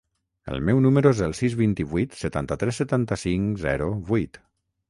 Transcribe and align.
El 0.53 0.63
meu 0.69 0.79
número 0.85 1.11
es 1.15 1.21
el 1.25 1.35
sis, 1.39 1.57
vint-i-vuit, 1.59 2.17
setanta-tres, 2.23 2.81
setanta-cinc, 2.83 3.63
zero, 3.67 3.91
vuit. 4.13 4.43